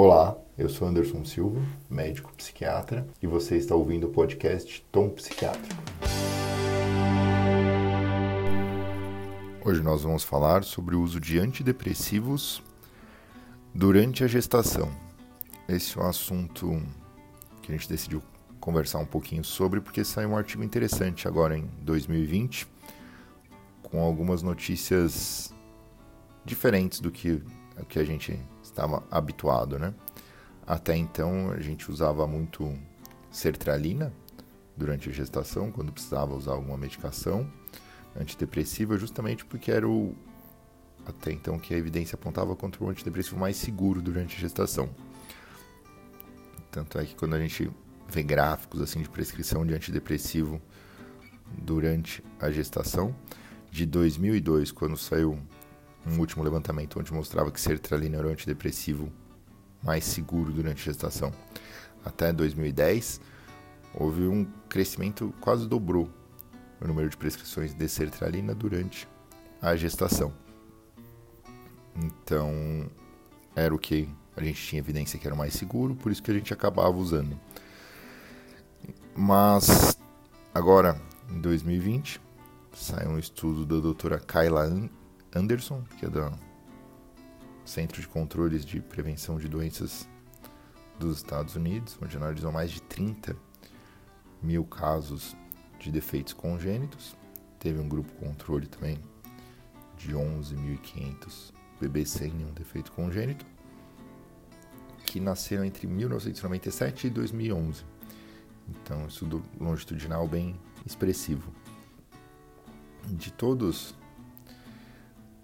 [0.00, 1.60] Olá, eu sou Anderson Silva,
[1.90, 5.82] médico psiquiatra, e você está ouvindo o podcast Tom Psiquiátrico.
[9.64, 12.62] Hoje nós vamos falar sobre o uso de antidepressivos
[13.74, 14.88] durante a gestação.
[15.68, 16.80] Esse é um assunto
[17.60, 18.22] que a gente decidiu
[18.60, 22.68] conversar um pouquinho sobre porque saiu um artigo interessante agora em 2020
[23.82, 25.52] com algumas notícias
[26.44, 27.42] diferentes do que,
[27.88, 28.38] que a gente
[28.78, 29.92] estava habituado, né?
[30.66, 32.72] Até então a gente usava muito
[33.30, 34.12] sertralina
[34.76, 37.50] durante a gestação, quando precisava usar alguma medicação
[38.16, 40.14] antidepressiva, justamente porque era o
[41.04, 44.90] até então que a evidência apontava contra o antidepressivo mais seguro durante a gestação.
[46.70, 47.70] Tanto é que quando a gente
[48.06, 50.60] vê gráficos assim de prescrição de antidepressivo
[51.62, 53.14] durante a gestação,
[53.70, 55.38] de 2002, quando saiu
[56.08, 59.12] um último levantamento onde mostrava que sertralina era o antidepressivo
[59.82, 61.32] mais seguro durante a gestação.
[62.04, 63.20] Até 2010,
[63.94, 66.08] houve um crescimento quase dobrou
[66.80, 69.08] o número de prescrições de sertralina durante
[69.60, 70.32] a gestação.
[71.96, 72.88] Então,
[73.54, 76.34] era o que a gente tinha evidência que era mais seguro, por isso que a
[76.34, 77.38] gente acabava usando.
[79.16, 79.98] Mas
[80.54, 82.20] agora, em 2020,
[82.72, 84.88] saiu um estudo da doutora Kyla
[85.34, 86.32] Anderson, que é do
[87.64, 90.08] Centro de Controles de Prevenção de Doenças
[90.98, 93.36] dos Estados Unidos, onde analisou mais de 30
[94.42, 95.36] mil casos
[95.78, 97.14] de defeitos congênitos.
[97.58, 98.98] Teve um grupo controle também
[99.96, 103.44] de 11.500 bebês sem nenhum defeito congênito,
[105.04, 107.84] que nasceram entre 1997 e 2011.
[108.68, 111.52] Então, estudo longitudinal bem expressivo.
[113.06, 113.94] De todos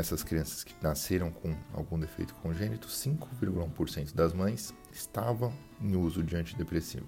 [0.00, 6.34] essas crianças que nasceram com algum defeito congênito, 5,1% das mães estavam em uso de
[6.36, 7.06] antidepressivo.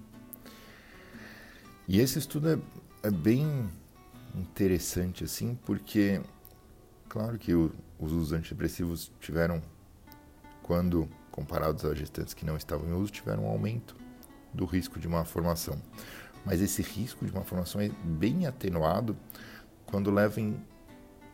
[1.87, 3.69] E esse estudo é, é bem
[4.33, 6.21] interessante, assim, porque,
[7.09, 9.61] claro que os usos antidepressivos tiveram,
[10.61, 13.95] quando comparados a gestantes que não estavam em uso, tiveram um aumento
[14.53, 15.81] do risco de uma formação.
[16.45, 19.17] Mas esse risco de uma formação é bem atenuado
[19.85, 20.55] quando leva em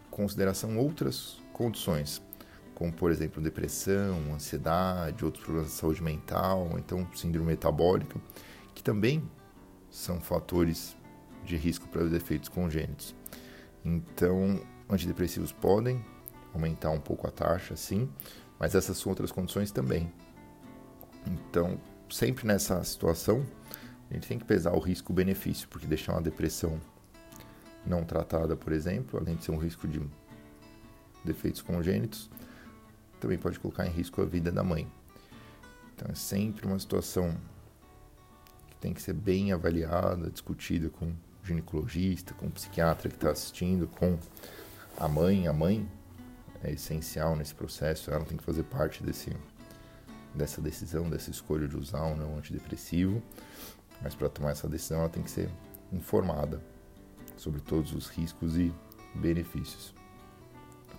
[0.09, 2.22] consideração outras condições,
[2.74, 8.18] como por exemplo depressão, ansiedade, outros problemas de saúde mental, então síndrome metabólica,
[8.74, 9.30] que também
[9.92, 10.96] são fatores
[11.44, 13.14] de risco para os defeitos congênitos.
[13.84, 16.02] Então, antidepressivos podem
[16.53, 18.09] aumentar um pouco a taxa, sim,
[18.58, 20.09] mas essas são outras condições também.
[21.28, 21.78] Então,
[22.09, 23.46] sempre nessa situação,
[24.09, 26.80] a gente tem que pesar o risco-benefício, porque deixar uma depressão
[27.86, 30.02] não tratada, por exemplo, além de ser um risco de
[31.24, 32.30] defeitos congênitos,
[33.19, 34.90] também pode colocar em risco a vida da mãe.
[35.96, 37.35] Então é sempre uma situação
[38.69, 43.31] que tem que ser bem avaliada, discutida com o ginecologista, com o psiquiatra que está
[43.31, 44.18] assistindo, com
[44.97, 45.47] a mãe.
[45.47, 45.90] A mãe
[46.63, 49.35] é essencial nesse processo, ela tem que fazer parte desse,
[50.34, 53.22] dessa decisão, dessa escolha de usar ou não antidepressivo.
[54.02, 55.50] Mas para tomar essa decisão, ela tem que ser
[55.91, 56.62] informada
[57.35, 58.74] sobre todos os riscos e
[59.16, 59.99] benefícios.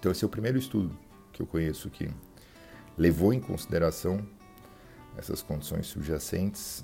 [0.01, 0.99] Então, esse é o primeiro estudo
[1.31, 2.11] que eu conheço que
[2.97, 4.27] levou em consideração
[5.19, 6.83] essas condições subjacentes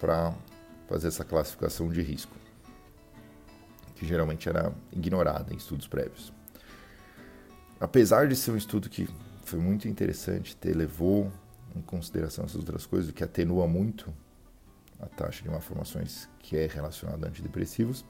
[0.00, 0.34] para
[0.88, 2.34] fazer essa classificação de risco,
[3.94, 6.32] que geralmente era ignorada em estudos prévios.
[7.78, 9.08] Apesar de ser um estudo que
[9.44, 11.30] foi muito interessante, ter levou
[11.76, 14.12] em consideração essas outras coisas, o que atenua muito
[14.98, 18.04] a taxa de malformações que é relacionada a antidepressivos,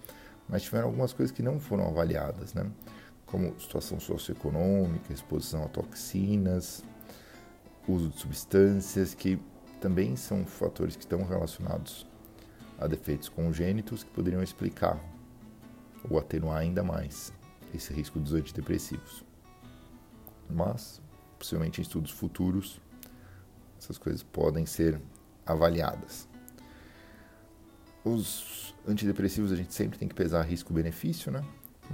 [0.48, 2.70] mas tiveram algumas coisas que não foram avaliadas, né?
[3.32, 6.84] Como situação socioeconômica, exposição a toxinas,
[7.88, 9.40] uso de substâncias, que
[9.80, 12.06] também são fatores que estão relacionados
[12.78, 15.02] a defeitos congênitos que poderiam explicar
[16.08, 17.32] ou atenuar ainda mais
[17.74, 19.24] esse risco dos antidepressivos.
[20.50, 21.00] Mas,
[21.38, 22.82] possivelmente em estudos futuros,
[23.78, 25.00] essas coisas podem ser
[25.46, 26.28] avaliadas.
[28.04, 31.42] Os antidepressivos a gente sempre tem que pesar risco-benefício, né?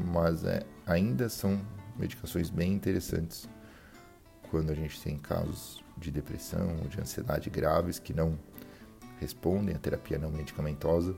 [0.07, 1.61] Mas é, ainda são
[1.99, 3.49] medicações bem interessantes
[4.51, 8.39] quando a gente tem casos de depressão ou de ansiedade graves que não
[9.21, 11.15] respondem à terapia não medicamentosa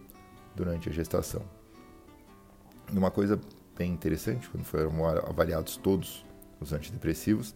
[0.56, 1.42] durante a gestação.
[2.92, 3.40] E uma coisa
[3.76, 6.24] bem interessante, quando foram avaliados todos
[6.58, 7.54] os antidepressivos,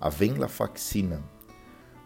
[0.00, 1.22] a venlafaxina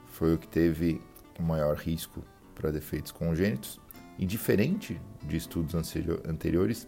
[0.07, 1.01] foi o que teve
[1.39, 2.25] o maior risco
[2.55, 3.81] para defeitos congênitos
[4.19, 6.87] e diferente de estudos anteriores,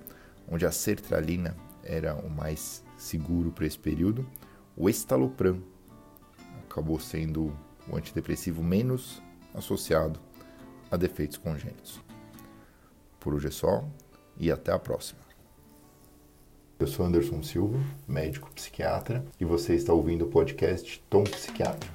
[0.49, 1.57] onde a sertralina
[1.87, 4.27] era o mais seguro para esse período,
[4.77, 5.63] o estalopram
[6.69, 7.57] acabou sendo
[7.89, 9.23] o antidepressivo menos
[9.55, 10.21] associado
[10.91, 12.01] a defeitos congênitos.
[13.19, 13.85] Por hoje é só
[14.39, 15.21] e até a próxima.
[16.79, 21.89] Eu sou Anderson Silva, médico psiquiatra, e você está ouvindo o podcast Tom Psiquiatra.